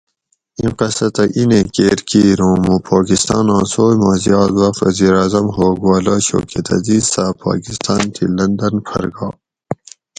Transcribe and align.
اِیں 0.57 0.73
قصہ 0.79 1.07
تہ 1.15 1.23
اِیں 1.35 1.47
نیں 1.49 1.65
کیر 1.75 1.97
کِیر 2.09 2.39
اُوں 2.43 2.57
مُوں 2.63 2.79
پاکستاۤناۤں 2.89 3.63
سوئ 3.71 3.95
ما 4.01 4.11
زیات 4.23 4.51
وخت 4.59 4.79
وزیراعظم 4.85 5.45
ہوگ 5.57 5.77
والہ 5.89 6.15
شوکت 6.27 6.67
عزیز 6.77 7.03
صاۤب 7.13 7.33
پاۤکستاۤن 7.45 8.03
تھی 8.13 8.25
لندن 8.37 8.73
پھر 8.87 9.03
گا 9.15 9.27